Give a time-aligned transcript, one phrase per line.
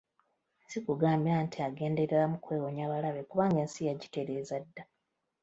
[0.69, 4.83] Si kugamba nti agendereramu kwewonya balabe, kubanga ensi yagitereeza dda.